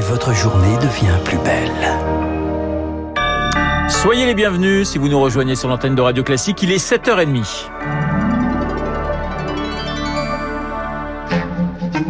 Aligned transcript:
et 0.00 0.02
votre 0.02 0.32
journée 0.32 0.76
devient 0.78 1.18
plus 1.24 1.36
belle. 1.38 1.70
Soyez 3.88 4.24
les 4.24 4.34
bienvenus 4.34 4.88
si 4.88 4.98
vous 4.98 5.08
nous 5.08 5.20
rejoignez 5.20 5.56
sur 5.56 5.68
l'antenne 5.68 5.94
de 5.94 6.00
Radio 6.00 6.24
Classique. 6.24 6.62
Il 6.62 6.72
est 6.72 6.82
7h30. 6.82 7.68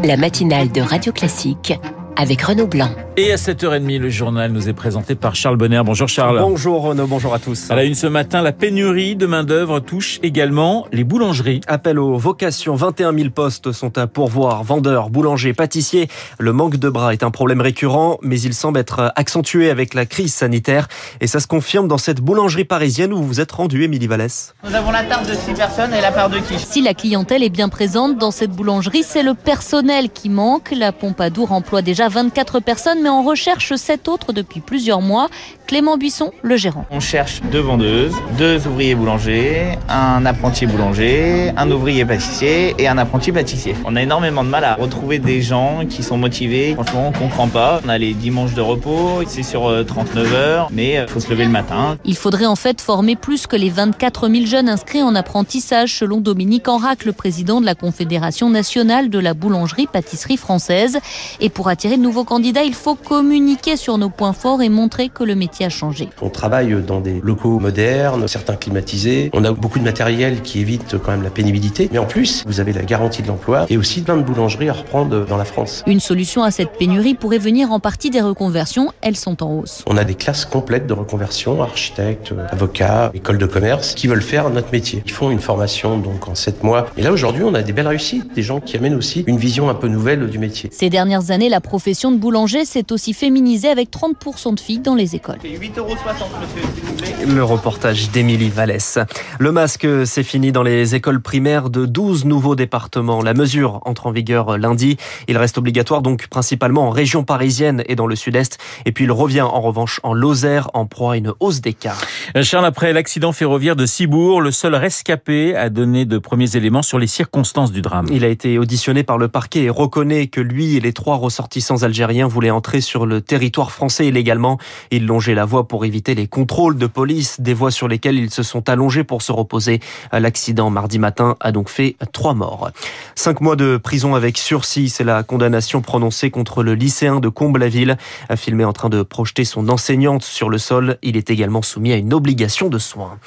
La 0.04 0.16
matinale 0.16 0.70
de 0.70 0.80
Radio 0.80 1.12
Classique 1.12 1.74
avec 2.16 2.42
Renaud 2.42 2.66
Blanc. 2.66 2.90
Et 3.16 3.32
à 3.32 3.36
7h30, 3.36 3.98
le 3.98 4.08
journal 4.08 4.52
nous 4.52 4.68
est 4.68 4.72
présenté 4.72 5.14
par 5.14 5.34
Charles 5.34 5.56
Bonner. 5.56 5.82
Bonjour 5.84 6.08
Charles. 6.08 6.38
Bonjour 6.40 6.82
Renaud, 6.82 7.06
bonjour 7.06 7.34
à 7.34 7.38
tous. 7.38 7.70
À 7.70 7.74
la 7.74 7.84
une 7.84 7.94
ce 7.94 8.06
matin, 8.06 8.40
la 8.40 8.52
pénurie 8.52 9.16
de 9.16 9.26
main-d'œuvre 9.26 9.80
touche 9.80 10.20
également 10.22 10.86
les 10.92 11.04
boulangeries. 11.04 11.60
Appel 11.66 11.98
aux 11.98 12.16
vocations, 12.16 12.74
21 12.74 13.12
000 13.12 13.30
postes 13.30 13.72
sont 13.72 13.98
à 13.98 14.06
pourvoir. 14.06 14.64
Vendeurs, 14.64 15.10
boulangers, 15.10 15.52
pâtissiers. 15.52 16.08
Le 16.38 16.52
manque 16.52 16.76
de 16.76 16.88
bras 16.88 17.12
est 17.12 17.22
un 17.22 17.30
problème 17.30 17.60
récurrent, 17.60 18.18
mais 18.22 18.40
il 18.40 18.54
semble 18.54 18.78
être 18.78 19.12
accentué 19.16 19.70
avec 19.70 19.94
la 19.94 20.06
crise 20.06 20.32
sanitaire. 20.32 20.88
Et 21.20 21.26
ça 21.26 21.40
se 21.40 21.46
confirme 21.46 21.88
dans 21.88 21.98
cette 21.98 22.20
boulangerie 22.20 22.64
parisienne 22.64 23.12
où 23.12 23.16
vous 23.16 23.26
vous 23.26 23.40
êtes 23.40 23.52
rendu, 23.52 23.84
Émilie 23.84 24.06
Vallès. 24.06 24.54
Nous 24.64 24.74
avons 24.74 24.90
la 24.90 25.02
tarte 25.02 25.28
de 25.28 25.34
6 25.34 25.52
personnes 25.54 25.92
et 25.92 26.00
la 26.00 26.12
part 26.12 26.30
de 26.30 26.38
quiche. 26.38 26.64
Si 26.64 26.80
la 26.80 26.94
clientèle 26.94 27.42
est 27.42 27.50
bien 27.50 27.68
présente 27.68 28.16
dans 28.18 28.30
cette 28.30 28.52
boulangerie, 28.52 29.02
c'est 29.02 29.22
le 29.22 29.34
personnel 29.34 30.10
qui 30.10 30.30
manque. 30.30 30.70
La 30.76 30.92
Pompadour 30.92 31.52
emploie 31.52 31.82
déjà 31.82 31.99
24 32.08 32.60
personnes, 32.60 33.02
mais 33.02 33.08
on 33.08 33.22
recherche 33.22 33.74
7 33.74 34.08
autres 34.08 34.32
depuis 34.32 34.60
plusieurs 34.60 35.00
mois. 35.00 35.28
Clément 35.66 35.96
Buisson, 35.96 36.32
le 36.42 36.56
gérant. 36.56 36.84
On 36.90 36.98
cherche 36.98 37.40
deux 37.52 37.60
vendeuses, 37.60 38.14
deux 38.36 38.66
ouvriers 38.66 38.96
boulangers, 38.96 39.78
un 39.88 40.26
apprenti 40.26 40.66
boulanger, 40.66 41.52
un 41.56 41.70
ouvrier 41.70 42.04
pâtissier 42.04 42.74
et 42.78 42.88
un 42.88 42.98
apprenti 42.98 43.30
pâtissier. 43.30 43.76
On 43.84 43.94
a 43.94 44.02
énormément 44.02 44.42
de 44.42 44.48
mal 44.48 44.64
à 44.64 44.74
retrouver 44.74 45.20
des 45.20 45.42
gens 45.42 45.86
qui 45.88 46.02
sont 46.02 46.16
motivés. 46.16 46.74
Franchement, 46.74 47.08
on 47.08 47.12
comprend 47.12 47.46
pas. 47.46 47.80
On 47.84 47.88
a 47.88 47.98
les 47.98 48.14
dimanches 48.14 48.54
de 48.54 48.60
repos, 48.60 49.22
c'est 49.28 49.44
sur 49.44 49.72
39 49.86 50.34
heures, 50.34 50.68
mais 50.72 50.94
il 50.94 51.08
faut 51.08 51.20
se 51.20 51.30
lever 51.30 51.44
le 51.44 51.50
matin. 51.50 51.98
Il 52.04 52.16
faudrait 52.16 52.46
en 52.46 52.56
fait 52.56 52.80
former 52.80 53.14
plus 53.14 53.46
que 53.46 53.54
les 53.54 53.70
24 53.70 54.28
000 54.28 54.46
jeunes 54.46 54.68
inscrits 54.68 55.02
en 55.02 55.14
apprentissage, 55.14 55.96
selon 55.96 56.20
Dominique 56.20 56.66
Enrac, 56.66 57.04
le 57.04 57.12
président 57.12 57.60
de 57.60 57.66
la 57.66 57.76
Confédération 57.76 58.50
nationale 58.50 59.08
de 59.08 59.18
la 59.18 59.34
boulangerie-pâtisserie 59.34 60.36
française. 60.36 60.98
Et 61.40 61.48
pour 61.48 61.68
attirer 61.68 61.89
de 61.96 62.02
nouveaux 62.02 62.24
candidats, 62.24 62.62
il 62.62 62.74
faut 62.74 62.94
communiquer 62.94 63.76
sur 63.76 63.98
nos 63.98 64.10
points 64.10 64.32
forts 64.32 64.62
et 64.62 64.68
montrer 64.68 65.08
que 65.08 65.24
le 65.24 65.34
métier 65.34 65.66
a 65.66 65.68
changé. 65.68 66.08
On 66.22 66.28
travaille 66.28 66.74
dans 66.86 67.00
des 67.00 67.20
locaux 67.22 67.58
modernes, 67.58 68.28
certains 68.28 68.56
climatisés. 68.56 69.30
On 69.32 69.44
a 69.44 69.52
beaucoup 69.52 69.78
de 69.78 69.84
matériel 69.84 70.42
qui 70.42 70.60
évite 70.60 70.96
quand 70.98 71.10
même 71.10 71.22
la 71.22 71.30
pénibilité. 71.30 71.88
Mais 71.92 71.98
en 71.98 72.06
plus, 72.06 72.44
vous 72.46 72.60
avez 72.60 72.72
la 72.72 72.82
garantie 72.82 73.22
de 73.22 73.28
l'emploi 73.28 73.66
et 73.68 73.76
aussi 73.76 74.02
plein 74.02 74.16
de 74.16 74.22
boulangeries 74.22 74.68
à 74.68 74.72
reprendre 74.72 75.26
dans 75.26 75.36
la 75.36 75.44
France. 75.44 75.82
Une 75.86 76.00
solution 76.00 76.42
à 76.42 76.50
cette 76.50 76.72
pénurie 76.72 77.14
pourrait 77.14 77.38
venir 77.38 77.72
en 77.72 77.80
partie 77.80 78.10
des 78.10 78.20
reconversions. 78.20 78.92
Elles 79.00 79.16
sont 79.16 79.42
en 79.42 79.52
hausse. 79.52 79.82
On 79.86 79.96
a 79.96 80.04
des 80.04 80.14
classes 80.14 80.44
complètes 80.44 80.86
de 80.86 80.92
reconversion, 80.92 81.62
architectes, 81.62 82.34
avocats, 82.50 83.10
écoles 83.14 83.38
de 83.38 83.46
commerce, 83.46 83.94
qui 83.94 84.06
veulent 84.06 84.22
faire 84.22 84.50
notre 84.50 84.70
métier. 84.72 85.02
Ils 85.06 85.12
font 85.12 85.30
une 85.30 85.40
formation 85.40 85.98
donc 85.98 86.28
en 86.28 86.34
7 86.34 86.62
mois. 86.62 86.86
Et 86.96 87.02
là 87.02 87.12
aujourd'hui, 87.12 87.42
on 87.44 87.54
a 87.54 87.62
des 87.62 87.72
belles 87.72 87.88
réussites, 87.88 88.34
des 88.34 88.42
gens 88.42 88.60
qui 88.60 88.76
amènent 88.76 88.94
aussi 88.94 89.24
une 89.26 89.38
vision 89.38 89.68
un 89.68 89.74
peu 89.74 89.88
nouvelle 89.88 90.28
du 90.28 90.38
métier. 90.38 90.70
Ces 90.72 90.90
dernières 90.90 91.30
années, 91.30 91.48
la 91.48 91.60
profession 91.80 92.12
de 92.12 92.18
boulanger 92.18 92.66
s'est 92.66 92.92
aussi 92.92 93.14
féminisée 93.14 93.70
avec 93.70 93.90
30% 93.90 94.54
de 94.54 94.60
filles 94.60 94.80
dans 94.80 94.94
les 94.94 95.16
écoles. 95.16 95.38
8,60 95.42 95.78
euros, 95.78 95.94
monsieur, 95.94 96.62
s'il 96.74 96.84
vous 96.84 96.92
plaît. 96.92 97.14
Le 97.26 97.42
reportage 97.42 98.10
d'Émilie 98.10 98.50
Vallès. 98.50 98.98
Le 99.38 99.50
masque, 99.50 99.86
c'est 100.04 100.22
fini 100.22 100.52
dans 100.52 100.62
les 100.62 100.94
écoles 100.94 101.22
primaires 101.22 101.70
de 101.70 101.86
12 101.86 102.26
nouveaux 102.26 102.54
départements. 102.54 103.22
La 103.22 103.32
mesure 103.32 103.80
entre 103.86 104.08
en 104.08 104.10
vigueur 104.10 104.58
lundi. 104.58 104.98
Il 105.26 105.38
reste 105.38 105.56
obligatoire 105.56 106.02
donc 106.02 106.26
principalement 106.26 106.86
en 106.86 106.90
région 106.90 107.24
parisienne 107.24 107.82
et 107.86 107.96
dans 107.96 108.06
le 108.06 108.14
sud-est. 108.14 108.58
Et 108.84 108.92
puis 108.92 109.04
il 109.04 109.12
revient 109.12 109.40
en 109.40 109.62
revanche 109.62 110.00
en 110.02 110.12
Lozère 110.12 110.68
en 110.74 110.84
proie 110.84 111.14
à 111.14 111.16
une 111.16 111.32
hausse 111.40 111.62
des 111.62 111.72
cas. 111.72 111.96
Charles, 112.42 112.66
après 112.66 112.92
l'accident 112.92 113.32
ferroviaire 113.32 113.74
de 113.74 113.86
Cibourg, 113.86 114.42
le 114.42 114.50
seul 114.50 114.74
rescapé 114.74 115.56
a 115.56 115.70
donné 115.70 116.04
de 116.04 116.18
premiers 116.18 116.56
éléments 116.56 116.82
sur 116.82 116.98
les 116.98 117.06
circonstances 117.06 117.72
du 117.72 117.80
drame. 117.80 118.06
Il 118.12 118.22
a 118.22 118.28
été 118.28 118.58
auditionné 118.58 119.02
par 119.02 119.16
le 119.16 119.28
parquet 119.28 119.62
et 119.62 119.70
reconnaît 119.70 120.26
que 120.26 120.42
lui 120.42 120.76
et 120.76 120.80
les 120.80 120.92
trois 120.92 121.16
ressortissants 121.16 121.69
algériens 121.78 122.28
voulaient 122.28 122.50
entrer 122.50 122.80
sur 122.80 123.06
le 123.06 123.20
territoire 123.20 123.72
français 123.72 124.06
illégalement. 124.06 124.58
Ils 124.90 125.06
longeaient 125.06 125.34
la 125.34 125.44
voie 125.44 125.66
pour 125.66 125.84
éviter 125.84 126.14
les 126.14 126.26
contrôles 126.26 126.76
de 126.76 126.86
police, 126.86 127.40
des 127.40 127.54
voies 127.54 127.70
sur 127.70 127.88
lesquelles 127.88 128.18
ils 128.18 128.30
se 128.30 128.42
sont 128.42 128.68
allongés 128.68 129.04
pour 129.04 129.22
se 129.22 129.32
reposer. 129.32 129.80
L'accident 130.12 130.70
mardi 130.70 130.98
matin 130.98 131.36
a 131.40 131.52
donc 131.52 131.68
fait 131.68 131.96
trois 132.12 132.34
morts. 132.34 132.70
Cinq 133.14 133.40
mois 133.40 133.56
de 133.56 133.76
prison 133.76 134.14
avec 134.14 134.38
sursis, 134.38 134.88
c'est 134.88 135.04
la 135.04 135.22
condamnation 135.22 135.80
prononcée 135.80 136.30
contre 136.30 136.62
le 136.62 136.74
lycéen 136.74 137.20
de 137.20 137.28
Comble-la-Ville, 137.28 137.96
filmé 138.36 138.64
en 138.64 138.72
train 138.72 138.88
de 138.88 139.02
projeter 139.02 139.44
son 139.44 139.68
enseignante 139.68 140.22
sur 140.22 140.48
le 140.50 140.58
sol. 140.58 140.98
Il 141.02 141.16
est 141.16 141.30
également 141.30 141.62
soumis 141.62 141.92
à 141.92 141.96
une 141.96 142.12
obligation 142.12 142.68
de 142.68 142.78
soins. 142.78 143.18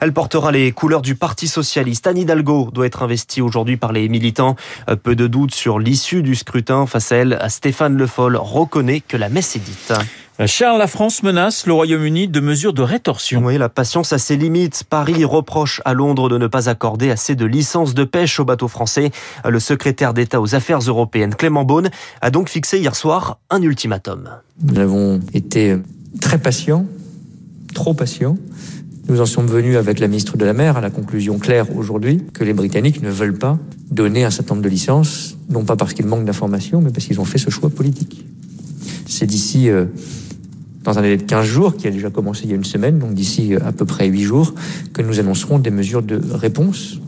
Elle 0.00 0.14
portera 0.14 0.50
les 0.50 0.72
couleurs 0.72 1.02
du 1.02 1.14
Parti 1.14 1.46
socialiste. 1.46 2.06
Anne 2.06 2.16
Hidalgo 2.16 2.70
doit 2.72 2.86
être 2.86 3.02
investie 3.02 3.42
aujourd'hui 3.42 3.76
par 3.76 3.92
les 3.92 4.08
militants. 4.08 4.56
Peu 5.02 5.14
de 5.14 5.26
doute 5.26 5.52
sur 5.52 5.78
l'issue 5.78 6.22
du 6.22 6.34
scrutin. 6.34 6.86
Face 6.86 7.12
à 7.12 7.16
elle, 7.16 7.38
Stéphane 7.48 7.89
Le 7.96 8.06
Foll 8.06 8.36
reconnaît 8.36 9.00
que 9.00 9.16
la 9.16 9.28
messe 9.28 9.56
est 9.56 9.60
dite. 9.60 9.92
Charles, 10.46 10.78
la 10.78 10.86
France 10.86 11.22
menace 11.22 11.66
le 11.66 11.74
Royaume-Uni 11.74 12.26
de 12.26 12.40
mesures 12.40 12.72
de 12.72 12.80
rétorsion. 12.80 13.42
Oui, 13.44 13.58
la 13.58 13.68
patience 13.68 14.14
a 14.14 14.18
ses 14.18 14.36
limites. 14.36 14.84
Paris 14.88 15.24
reproche 15.24 15.82
à 15.84 15.92
Londres 15.92 16.30
de 16.30 16.38
ne 16.38 16.46
pas 16.46 16.70
accorder 16.70 17.10
assez 17.10 17.34
de 17.34 17.44
licences 17.44 17.92
de 17.92 18.04
pêche 18.04 18.40
aux 18.40 18.46
bateaux 18.46 18.68
français. 18.68 19.10
Le 19.46 19.60
secrétaire 19.60 20.14
d'État 20.14 20.40
aux 20.40 20.54
Affaires 20.54 20.78
européennes, 20.78 21.34
Clément 21.34 21.64
Beaune, 21.64 21.90
a 22.22 22.30
donc 22.30 22.48
fixé 22.48 22.78
hier 22.78 22.96
soir 22.96 23.38
un 23.50 23.60
ultimatum. 23.60 24.30
Nous 24.62 24.78
avons 24.78 25.20
été 25.34 25.76
très 26.22 26.38
patients, 26.38 26.86
trop 27.74 27.92
patients. 27.92 28.38
Nous 29.10 29.20
en 29.20 29.26
sommes 29.26 29.48
venus 29.48 29.76
avec 29.76 29.98
la 29.98 30.06
ministre 30.06 30.36
de 30.36 30.44
la 30.44 30.52
Mer 30.52 30.76
à 30.76 30.80
la 30.80 30.88
conclusion 30.88 31.40
claire 31.40 31.76
aujourd'hui 31.76 32.22
que 32.32 32.44
les 32.44 32.52
Britanniques 32.52 33.02
ne 33.02 33.10
veulent 33.10 33.36
pas 33.36 33.58
donner 33.90 34.22
un 34.22 34.30
certain 34.30 34.54
nombre 34.54 34.62
de 34.62 34.68
licences, 34.68 35.36
non 35.48 35.64
pas 35.64 35.74
parce 35.74 35.94
qu'ils 35.94 36.06
manquent 36.06 36.24
d'informations, 36.24 36.80
mais 36.80 36.90
parce 36.90 37.06
qu'ils 37.06 37.20
ont 37.20 37.24
fait 37.24 37.38
ce 37.38 37.50
choix 37.50 37.70
politique. 37.70 38.24
C'est 39.08 39.26
d'ici, 39.26 39.68
euh, 39.68 39.86
dans 40.84 40.96
un 40.96 41.02
délai 41.02 41.16
de 41.16 41.24
15 41.24 41.44
jours, 41.44 41.76
qui 41.76 41.88
a 41.88 41.90
déjà 41.90 42.08
commencé 42.08 42.42
il 42.44 42.50
y 42.50 42.52
a 42.52 42.54
une 42.54 42.62
semaine, 42.62 43.00
donc 43.00 43.14
d'ici 43.14 43.56
à 43.56 43.72
peu 43.72 43.84
près 43.84 44.06
8 44.06 44.22
jours, 44.22 44.54
que 44.92 45.02
nous 45.02 45.18
annoncerons 45.18 45.58
des 45.58 45.70
mesures 45.70 46.04
de 46.04 46.20
réponse, 46.32 47.00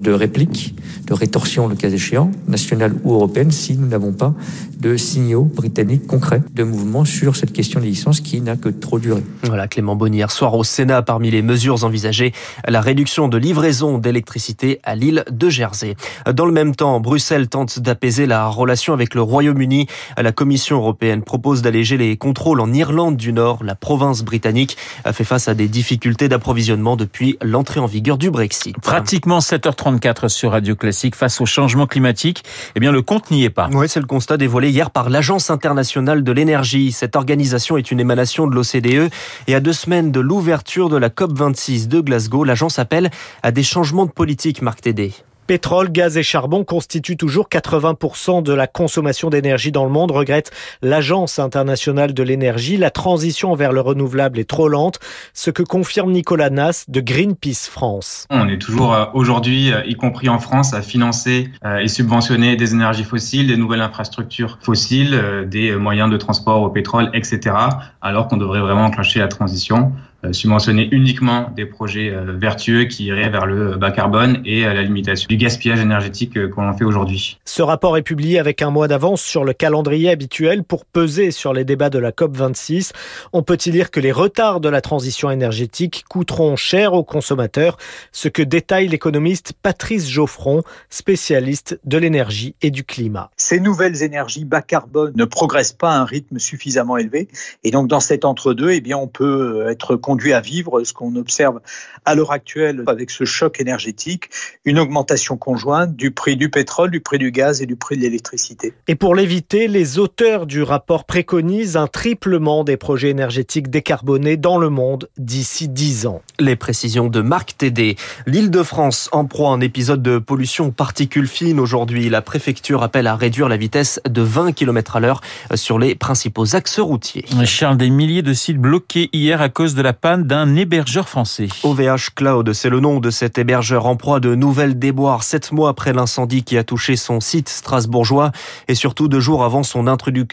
de 0.00 0.12
réplique, 0.12 0.74
de 1.06 1.14
rétorsion 1.14 1.66
le 1.66 1.74
cas 1.74 1.90
échéant, 1.90 2.30
nationale 2.46 2.94
ou 3.04 3.14
européenne, 3.14 3.50
si 3.50 3.76
nous 3.76 3.86
n'avons 3.86 4.12
pas 4.12 4.34
de 4.78 4.96
signaux 4.96 5.44
britanniques 5.44 6.06
concrets 6.06 6.42
de 6.54 6.62
mouvement 6.62 7.04
sur 7.04 7.34
cette 7.34 7.52
question 7.52 7.80
des 7.80 7.86
licences 7.86 8.20
qui 8.20 8.40
n'a 8.40 8.56
que 8.56 8.68
trop 8.68 8.98
duré. 8.98 9.22
Voilà, 9.44 9.66
Clément 9.66 9.96
Bonnier, 9.96 10.18
hier 10.18 10.30
soir 10.30 10.54
au 10.54 10.64
Sénat, 10.64 11.02
parmi 11.02 11.30
les 11.30 11.42
mesures 11.42 11.84
envisagées, 11.84 12.32
la 12.66 12.80
réduction 12.80 13.28
de 13.28 13.38
livraison 13.38 13.98
d'électricité 13.98 14.80
à 14.82 14.94
l'île 14.94 15.24
de 15.30 15.48
Jersey. 15.48 15.94
Dans 16.32 16.44
le 16.44 16.52
même 16.52 16.74
temps, 16.74 16.98
Bruxelles 17.00 17.48
tente 17.48 17.78
d'apaiser 17.78 18.26
la 18.26 18.48
relation 18.48 18.92
avec 18.92 19.14
le 19.14 19.22
Royaume-Uni. 19.22 19.86
La 20.16 20.32
Commission 20.32 20.76
européenne 20.76 21.22
propose 21.22 21.62
d'alléger 21.62 21.96
les 21.96 22.16
contrôles 22.16 22.60
en 22.60 22.72
Irlande 22.72 23.16
du 23.16 23.32
Nord. 23.32 23.62
La 23.64 23.74
province 23.74 24.22
britannique 24.22 24.76
a 25.04 25.12
fait 25.12 25.24
face 25.24 25.48
à 25.48 25.54
des 25.54 25.68
difficultés 25.68 26.28
d'approvisionnement 26.28 26.96
depuis 26.96 27.38
l'entrée 27.42 27.80
en 27.80 27.86
vigueur 27.86 28.18
du 28.18 28.30
Brexit. 28.30 28.76
Pratiquement 28.78 29.40
7h34 29.88 30.28
sur 30.28 30.52
Radio 30.52 30.76
Classique 30.76 31.14
face 31.16 31.40
au 31.40 31.46
changement 31.46 31.86
climatique. 31.86 32.44
Eh 32.74 32.80
bien, 32.80 32.92
le 32.92 33.02
compte 33.02 33.30
n'y 33.30 33.44
est 33.44 33.50
pas. 33.50 33.68
Oui, 33.72 33.88
c'est 33.88 34.00
le 34.00 34.06
constat 34.06 34.36
dévoilé 34.36 34.70
hier 34.70 34.90
par 34.90 35.10
l'Agence 35.10 35.50
internationale 35.50 36.22
de 36.22 36.32
l'énergie. 36.32 36.92
Cette 36.92 37.16
organisation 37.16 37.76
est 37.76 37.90
une 37.90 38.00
émanation 38.00 38.46
de 38.46 38.54
l'OCDE 38.54 39.10
et 39.46 39.54
à 39.54 39.60
deux 39.60 39.72
semaines 39.72 40.12
de 40.12 40.20
l'ouverture 40.20 40.88
de 40.88 40.96
la 40.96 41.08
COP26 41.08 41.88
de 41.88 42.00
Glasgow, 42.00 42.44
l'agence 42.44 42.78
appelle 42.78 43.10
à 43.42 43.50
des 43.50 43.62
changements 43.62 44.06
de 44.06 44.10
politique, 44.10 44.62
Marc 44.62 44.82
Tédé. 44.82 45.12
Pétrole, 45.48 45.90
gaz 45.90 46.18
et 46.18 46.22
charbon 46.22 46.62
constituent 46.62 47.16
toujours 47.16 47.48
80% 47.48 48.42
de 48.42 48.52
la 48.52 48.66
consommation 48.66 49.30
d'énergie 49.30 49.72
dans 49.72 49.86
le 49.86 49.90
monde, 49.90 50.10
regrette 50.10 50.50
l'Agence 50.82 51.38
internationale 51.38 52.12
de 52.12 52.22
l'énergie. 52.22 52.76
La 52.76 52.90
transition 52.90 53.54
vers 53.54 53.72
le 53.72 53.80
renouvelable 53.80 54.38
est 54.38 54.48
trop 54.48 54.68
lente, 54.68 55.00
ce 55.32 55.50
que 55.50 55.62
confirme 55.62 56.12
Nicolas 56.12 56.50
Nas 56.50 56.84
de 56.88 57.00
Greenpeace 57.00 57.70
France. 57.70 58.26
On 58.28 58.46
est 58.46 58.58
toujours 58.58 58.92
euh, 58.92 59.06
aujourd'hui, 59.14 59.72
euh, 59.72 59.82
y 59.86 59.94
compris 59.94 60.28
en 60.28 60.38
France, 60.38 60.74
à 60.74 60.82
financer 60.82 61.48
euh, 61.64 61.78
et 61.78 61.88
subventionner 61.88 62.56
des 62.56 62.74
énergies 62.74 63.04
fossiles, 63.04 63.46
des 63.46 63.56
nouvelles 63.56 63.80
infrastructures 63.80 64.58
fossiles, 64.60 65.46
des 65.46 65.74
moyens 65.76 66.10
de 66.10 66.18
transport 66.18 66.60
au 66.60 66.68
pétrole, 66.68 67.10
etc., 67.14 67.56
alors 68.02 68.28
qu'on 68.28 68.36
devrait 68.36 68.60
vraiment 68.60 68.84
enclencher 68.84 69.20
la 69.20 69.28
transition 69.28 69.92
subventionner 70.32 70.88
uniquement 70.90 71.50
des 71.54 71.66
projets 71.66 72.12
vertueux 72.26 72.84
qui 72.84 73.04
iraient 73.04 73.28
vers 73.28 73.46
le 73.46 73.76
bas 73.76 73.90
carbone 73.90 74.42
et 74.44 74.62
la 74.62 74.82
limitation 74.82 75.26
du 75.28 75.36
gaspillage 75.36 75.80
énergétique 75.80 76.50
qu'on 76.50 76.72
fait 76.72 76.84
aujourd'hui. 76.84 77.38
Ce 77.44 77.62
rapport 77.62 77.96
est 77.96 78.02
publié 78.02 78.38
avec 78.38 78.62
un 78.62 78.70
mois 78.70 78.88
d'avance 78.88 79.22
sur 79.22 79.44
le 79.44 79.52
calendrier 79.52 80.10
habituel 80.10 80.64
pour 80.64 80.84
peser 80.84 81.30
sur 81.30 81.52
les 81.52 81.64
débats 81.64 81.90
de 81.90 81.98
la 81.98 82.10
COP26. 82.10 82.92
On 83.32 83.42
peut 83.42 83.58
y 83.64 83.70
lire 83.70 83.90
que 83.90 84.00
les 84.00 84.12
retards 84.12 84.60
de 84.60 84.68
la 84.68 84.80
transition 84.80 85.30
énergétique 85.30 86.04
coûteront 86.08 86.56
cher 86.56 86.94
aux 86.94 87.04
consommateurs, 87.04 87.76
ce 88.12 88.28
que 88.28 88.42
détaille 88.42 88.88
l'économiste 88.88 89.52
Patrice 89.62 90.08
Geoffron, 90.08 90.62
spécialiste 90.90 91.80
de 91.84 91.98
l'énergie 91.98 92.54
et 92.62 92.70
du 92.70 92.84
climat. 92.84 93.30
Ces 93.36 93.60
nouvelles 93.60 94.02
énergies 94.02 94.44
bas 94.44 94.62
carbone 94.62 95.12
ne 95.14 95.24
progressent 95.24 95.72
pas 95.72 95.92
à 95.92 95.98
un 95.98 96.04
rythme 96.04 96.38
suffisamment 96.38 96.96
élevé 96.96 97.28
et 97.64 97.70
donc 97.70 97.88
dans 97.88 98.00
cet 98.00 98.24
entre-deux, 98.24 98.70
eh 98.70 98.80
bien 98.80 98.96
on 98.96 99.08
peut 99.08 99.66
être 99.68 99.96
conduit 100.08 100.32
à 100.32 100.40
vivre 100.40 100.82
ce 100.84 100.94
qu'on 100.94 101.16
observe 101.16 101.60
à 102.06 102.14
l'heure 102.14 102.32
actuelle 102.32 102.82
avec 102.86 103.10
ce 103.10 103.24
choc 103.24 103.60
énergétique, 103.60 104.30
une 104.64 104.78
augmentation 104.78 105.36
conjointe 105.36 105.94
du 105.96 106.12
prix 106.12 106.34
du 106.34 106.48
pétrole, 106.48 106.90
du 106.90 107.00
prix 107.00 107.18
du 107.18 107.30
gaz 107.30 107.60
et 107.60 107.66
du 107.66 107.76
prix 107.76 107.98
de 107.98 108.00
l'électricité. 108.00 108.72
Et 108.86 108.94
pour 108.94 109.14
l'éviter, 109.14 109.68
les 109.68 109.98
auteurs 109.98 110.46
du 110.46 110.62
rapport 110.62 111.04
préconisent 111.04 111.76
un 111.76 111.88
triplement 111.88 112.64
des 112.64 112.78
projets 112.78 113.10
énergétiques 113.10 113.68
décarbonés 113.68 114.38
dans 114.38 114.56
le 114.56 114.70
monde 114.70 115.10
d'ici 115.18 115.68
10 115.68 116.06
ans. 116.06 116.22
Les 116.38 116.56
précisions 116.56 117.08
de 117.08 117.20
Marc 117.20 117.58
Tédé. 117.58 117.96
L'île 118.24 118.50
de 118.50 118.62
France 118.62 119.10
en 119.12 119.26
proie 119.26 119.50
à 119.50 119.52
un 119.52 119.60
épisode 119.60 120.00
de 120.00 120.16
pollution 120.16 120.70
particules 120.70 121.28
fines 121.28 121.60
aujourd'hui. 121.60 122.08
La 122.08 122.22
préfecture 122.22 122.82
appelle 122.82 123.08
à 123.08 123.14
réduire 123.14 123.50
la 123.50 123.58
vitesse 123.58 124.00
de 124.08 124.22
20 124.22 124.52
km 124.52 124.96
à 124.96 125.00
l'heure 125.00 125.20
sur 125.54 125.78
les 125.78 125.94
principaux 125.94 126.56
axes 126.56 126.78
routiers. 126.78 127.26
Charles, 127.44 127.76
des 127.76 127.90
milliers 127.90 128.22
de 128.22 128.32
sites 128.32 128.56
bloqués 128.58 129.10
hier 129.12 129.42
à 129.42 129.50
cause 129.50 129.74
de 129.74 129.82
la 129.82 129.97
panne 130.00 130.24
d'un 130.24 130.56
hébergeur 130.56 131.08
français. 131.08 131.48
OVH 131.62 132.14
Cloud, 132.14 132.52
c'est 132.52 132.68
le 132.68 132.80
nom 132.80 133.00
de 133.00 133.10
cet 133.10 133.38
hébergeur 133.38 133.86
en 133.86 133.96
proie 133.96 134.20
de 134.20 134.34
nouvelles 134.34 134.78
déboires 134.78 135.22
sept 135.22 135.52
mois 135.52 135.70
après 135.70 135.92
l'incendie 135.92 136.44
qui 136.44 136.56
a 136.56 136.64
touché 136.64 136.96
son 136.96 137.20
site 137.20 137.48
strasbourgeois 137.48 138.32
et 138.68 138.74
surtout 138.74 139.08
deux 139.08 139.20
jours 139.20 139.44
avant 139.44 139.62
son, 139.62 139.84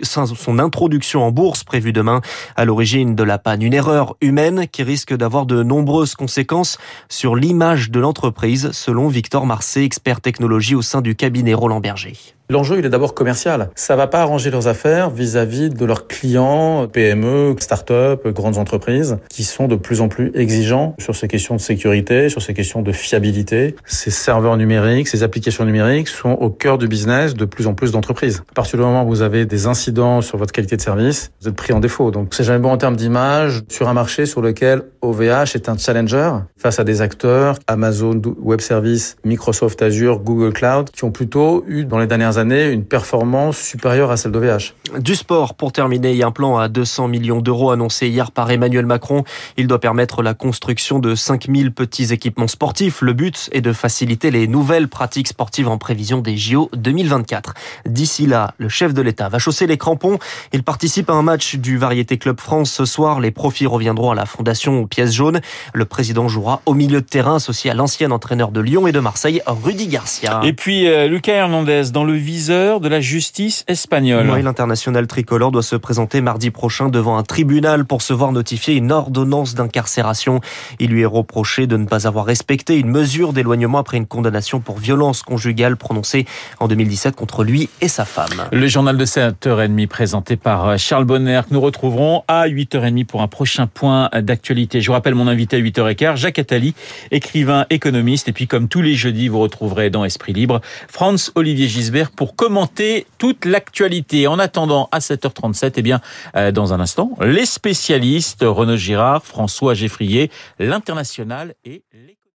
son 0.03 0.59
introduction 0.59 1.23
en 1.23 1.31
bourse 1.31 1.63
prévue 1.63 1.93
demain. 1.93 2.21
À 2.55 2.65
l'origine 2.65 3.15
de 3.15 3.23
la 3.23 3.37
panne, 3.37 3.61
une 3.61 3.73
erreur 3.73 4.15
humaine 4.21 4.67
qui 4.71 4.83
risque 4.83 5.15
d'avoir 5.15 5.45
de 5.45 5.63
nombreuses 5.63 6.15
conséquences 6.15 6.77
sur 7.09 7.35
l'image 7.35 7.91
de 7.91 7.99
l'entreprise, 7.99 8.71
selon 8.71 9.07
Victor 9.07 9.45
Marseille, 9.45 9.85
expert 9.85 10.21
technologie 10.21 10.75
au 10.75 10.81
sein 10.81 11.01
du 11.01 11.15
cabinet 11.15 11.53
Roland 11.53 11.79
Berger. 11.79 12.13
L'enjeu, 12.47 12.77
il 12.77 12.85
est 12.85 12.89
d'abord 12.89 13.15
commercial. 13.15 13.71
Ça 13.73 13.95
va 13.95 14.05
pas 14.05 14.21
arranger 14.21 14.51
leurs 14.51 14.67
affaires 14.67 15.09
vis-à-vis 15.09 15.69
de 15.69 15.83
leurs 15.83 16.05
clients, 16.05 16.87
PME, 16.87 17.55
start-up, 17.57 18.27
grandes 18.27 18.59
entreprises, 18.59 19.17
qui 19.29 19.43
sont 19.43 19.67
de 19.67 19.75
plus 19.75 19.99
en 19.99 20.09
plus 20.09 20.31
exigeants 20.35 20.95
sur 20.99 21.15
ces 21.15 21.27
questions 21.27 21.55
de 21.55 21.59
sécurité, 21.59 22.29
sur 22.29 22.43
ces 22.43 22.53
questions 22.53 22.83
de 22.83 22.91
fiabilité. 22.91 23.75
Ces 23.85 24.11
serveurs 24.11 24.57
numériques, 24.57 25.07
ces 25.07 25.23
applications 25.23 25.65
numériques 25.65 26.07
sont 26.07 26.33
au 26.33 26.51
cœur 26.51 26.77
du 26.77 26.87
business 26.87 27.33
de 27.33 27.45
plus 27.45 27.65
en 27.65 27.73
plus 27.73 27.91
d'entreprises. 27.91 28.43
À 28.51 28.53
partir 28.53 28.77
du 28.77 28.85
moment 28.85 29.03
où 29.05 29.07
vous 29.07 29.23
avez 29.23 29.47
des 29.47 29.65
incidents 29.65 30.21
sur 30.21 30.37
votre 30.37 30.51
qualité 30.51 30.77
de 30.77 30.81
service, 30.81 31.31
vous 31.41 31.49
êtes 31.49 31.55
pris 31.55 31.73
en 31.73 31.79
défaut. 31.79 32.11
Donc, 32.11 32.35
c'est 32.35 32.43
jamais 32.43 32.59
bon 32.59 32.69
en 32.69 32.77
termes 32.77 32.95
d'image 32.95 33.63
sur 33.69 33.89
un 33.89 33.93
marché 33.93 34.27
sur 34.27 34.43
lequel 34.43 34.83
OVH 35.01 35.55
est 35.55 35.67
un 35.67 35.77
challenger 35.79 36.31
face 36.57 36.79
à 36.79 36.83
des 36.83 37.01
acteurs, 37.01 37.57
Amazon 37.65 38.21
Web 38.39 38.61
Services, 38.61 39.17
Microsoft 39.23 39.81
Azure, 39.81 40.19
Google 40.19 40.53
Cloud, 40.53 40.91
qui 40.91 41.03
ont 41.05 41.11
plutôt 41.11 41.63
eu 41.67 41.85
dans 41.85 41.97
les 41.97 42.05
dernières 42.35 42.37
années 42.37 42.71
une 42.71 42.85
performance 42.85 43.57
supérieure 43.57 44.11
à 44.11 44.17
celle 44.17 44.31
d'OVH. 44.31 44.73
Du 44.99 45.15
sport, 45.15 45.55
pour 45.55 45.71
terminer, 45.71 46.11
il 46.11 46.17
y 46.17 46.23
a 46.23 46.27
un 46.27 46.31
plan 46.31 46.57
à 46.57 46.67
200 46.67 47.07
millions 47.07 47.41
d'euros 47.41 47.71
annoncé 47.71 48.07
hier 48.07 48.31
par 48.31 48.49
Emmanuel 48.51 48.85
Macron. 48.85 49.23
Il 49.57 49.67
doit 49.67 49.79
permettre 49.79 50.21
la 50.21 50.33
construction 50.33 50.99
de 50.99 51.15
5000 51.15 51.71
petits 51.73 52.13
équipements 52.13 52.47
sportifs. 52.47 53.01
Le 53.01 53.13
but 53.13 53.49
est 53.51 53.61
de 53.61 53.73
faciliter 53.73 54.31
les 54.31 54.47
nouvelles 54.47 54.87
pratiques 54.87 55.27
sportives 55.27 55.67
en 55.67 55.77
prévision 55.77 56.21
des 56.21 56.37
JO 56.37 56.69
2024. 56.75 57.53
D'ici 57.85 58.25
là, 58.25 58.53
le 58.57 58.69
chef 58.69 58.93
de 58.93 59.01
l'État 59.01 59.29
va 59.29 59.39
chausser 59.39 59.67
les 59.67 59.77
crampons. 59.77 60.19
Il 60.53 60.63
participe 60.63 61.09
à 61.09 61.13
un 61.13 61.21
match 61.21 61.55
du 61.55 61.77
Variété 61.77 62.17
Club 62.17 62.39
France 62.39 62.71
ce 62.71 62.85
soir. 62.85 63.19
Les 63.19 63.31
profits 63.31 63.67
reviendront 63.67 64.11
à 64.11 64.15
la 64.15 64.25
Fondation 64.25 64.81
aux 64.81 64.87
pièces 64.87 65.13
jaunes. 65.13 65.41
Le 65.73 65.85
président 65.85 66.27
jouera 66.27 66.61
au 66.65 66.73
milieu 66.73 67.01
de 67.01 67.07
terrain 67.07 67.35
associé 67.35 67.71
à 67.71 67.73
l'ancien 67.73 68.11
entraîneur 68.11 68.51
de 68.51 68.61
Lyon 68.61 68.87
et 68.87 68.91
de 68.91 68.99
Marseille, 68.99 69.41
Rudy 69.45 69.87
Garcia. 69.87 70.41
Et 70.43 70.53
puis 70.53 70.87
euh, 70.87 71.07
Lucas 71.07 71.33
Hernandez 71.33 71.91
dans 71.91 72.03
le 72.03 72.13
viseur 72.25 72.79
de 72.79 72.89
la 72.89 73.01
justice 73.01 73.63
espagnole. 73.67 74.27
Oui, 74.33 74.41
l'international 74.41 75.05
tricolore 75.05 75.51
doit 75.51 75.61
se 75.61 75.75
présenter 75.75 76.21
mardi 76.21 76.49
prochain 76.49 76.89
devant 76.89 77.17
un 77.17 77.23
tribunal 77.23 77.85
pour 77.85 78.01
se 78.01 78.13
voir 78.13 78.31
notifier 78.31 78.73
une 78.73 78.91
ordonnance 78.91 79.53
d'incarcération. 79.53 80.41
Il 80.79 80.89
lui 80.89 81.03
est 81.03 81.05
reproché 81.05 81.67
de 81.67 81.77
ne 81.77 81.85
pas 81.85 82.07
avoir 82.07 82.25
respecté 82.25 82.79
une 82.79 82.89
mesure 82.89 83.31
d'éloignement 83.31 83.77
après 83.77 83.97
une 83.97 84.07
condamnation 84.07 84.59
pour 84.59 84.79
violence 84.79 85.21
conjugale 85.21 85.77
prononcée 85.77 86.25
en 86.59 86.67
2017 86.67 87.15
contre 87.15 87.43
lui 87.43 87.69
et 87.79 87.87
sa 87.87 88.05
femme. 88.05 88.49
Le 88.51 88.67
journal 88.67 88.97
de 88.97 89.05
7h30 89.05 89.85
présenté 89.85 90.35
par 90.35 90.79
Charles 90.79 91.05
Bonner 91.05 91.41
que 91.47 91.53
nous 91.53 91.61
retrouverons 91.61 92.23
à 92.27 92.47
8h30 92.47 93.05
pour 93.05 93.21
un 93.21 93.27
prochain 93.27 93.67
point 93.67 94.09
d'actualité. 94.19 94.81
Je 94.81 94.87
vous 94.87 94.93
rappelle 94.93 95.13
mon 95.13 95.27
invité 95.27 95.57
à 95.57 95.59
8h15, 95.59 96.15
Jacques 96.15 96.39
Attali, 96.39 96.73
écrivain, 97.11 97.67
économiste. 97.69 98.29
Et 98.29 98.33
puis 98.33 98.47
comme 98.47 98.67
tous 98.67 98.81
les 98.81 98.95
jeudis, 98.95 99.27
vous 99.27 99.39
retrouverez 99.39 99.91
dans 99.91 100.03
Esprit 100.03 100.33
Libre 100.33 100.59
Franz 100.87 101.31
Olivier 101.35 101.67
Gisbert 101.67 102.09
pour 102.15 102.35
commenter 102.35 103.05
toute 103.17 103.45
l'actualité. 103.45 104.27
En 104.27 104.39
attendant, 104.39 104.89
à 104.91 104.99
7h37, 104.99 105.73
eh 105.75 105.81
bien, 105.81 106.01
euh, 106.35 106.51
dans 106.51 106.73
un 106.73 106.79
instant, 106.79 107.11
les 107.21 107.45
spécialistes, 107.45 108.43
Renaud 108.43 108.77
Girard, 108.77 109.23
François 109.23 109.73
Geffrier, 109.73 110.31
l'international 110.59 111.55
et 111.65 111.83
les 111.93 112.17